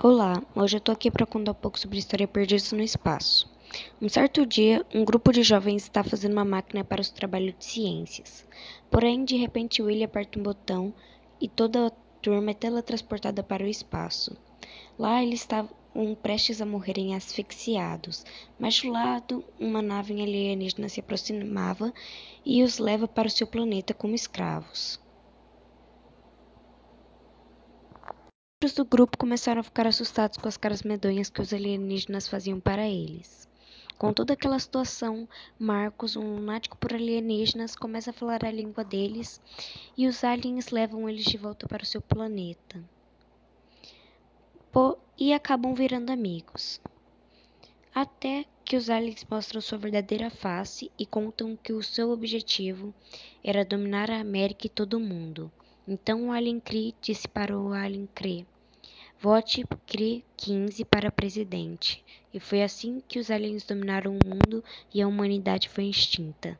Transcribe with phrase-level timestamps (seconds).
[0.00, 3.50] Olá, hoje eu tô aqui para contar um pouco sobre a história Perdidos no Espaço.
[4.00, 7.64] Um certo dia, um grupo de jovens está fazendo uma máquina para o trabalho de
[7.64, 8.46] ciências.
[8.88, 10.94] Porém, de repente, Willie aperta um botão
[11.40, 11.90] e toda a
[12.22, 14.36] turma é teletransportada para o espaço.
[14.96, 18.24] Lá, eles estavam prestes a morrerem asfixiados,
[18.56, 21.92] mas do lado, uma nave alienígena se aproximava
[22.46, 25.00] e os leva para o seu planeta como escravos.
[28.68, 32.60] Membros do grupo começaram a ficar assustados com as caras medonhas que os alienígenas faziam
[32.60, 33.48] para eles.
[33.96, 35.26] Com toda aquela situação,
[35.58, 39.40] Marcos, um lunático por alienígenas, começa a falar a língua deles
[39.96, 42.84] e os aliens levam eles de volta para o seu planeta.
[44.70, 46.78] Pô, e acabam virando amigos.
[47.94, 52.92] Até que os aliens mostram sua verdadeira face e contam que o seu objetivo
[53.42, 55.50] era dominar a América e todo o mundo.
[55.86, 58.46] Então o Alien Cree disse para o Alien Cree:
[59.20, 62.02] Vote Cree 15 para presidente.
[62.32, 66.58] E foi assim que os aliens dominaram o mundo e a humanidade foi extinta.